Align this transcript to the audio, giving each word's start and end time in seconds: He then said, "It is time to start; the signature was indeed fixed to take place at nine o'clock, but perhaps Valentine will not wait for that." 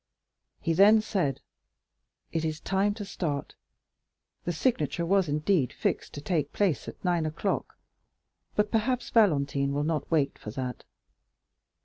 He 0.59 0.73
then 0.73 0.99
said, 0.99 1.41
"It 2.31 2.43
is 2.43 2.59
time 2.59 2.95
to 2.95 3.05
start; 3.05 3.53
the 4.45 4.51
signature 4.51 5.05
was 5.05 5.29
indeed 5.29 5.71
fixed 5.71 6.15
to 6.15 6.21
take 6.21 6.53
place 6.53 6.87
at 6.87 7.05
nine 7.05 7.27
o'clock, 7.27 7.77
but 8.55 8.71
perhaps 8.71 9.11
Valentine 9.11 9.73
will 9.73 9.83
not 9.83 10.09
wait 10.09 10.39
for 10.39 10.49
that." 10.49 10.85